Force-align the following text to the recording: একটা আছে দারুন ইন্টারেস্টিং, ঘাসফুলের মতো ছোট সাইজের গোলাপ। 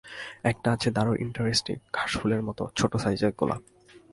একটা 0.43 0.67
আছে 0.71 0.89
দারুন 0.91 1.15
ইন্টারেস্টিং, 1.19 1.75
ঘাসফুলের 1.93 2.41
মতো 2.43 2.63
ছোট 2.75 2.91
সাইজের 2.97 3.31
গোলাপ। 3.37 3.61